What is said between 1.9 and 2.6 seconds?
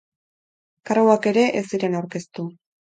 aurkeztu.